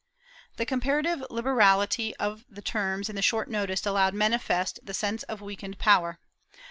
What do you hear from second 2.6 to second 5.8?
terms and the short notice allowed manifest the sense of weakened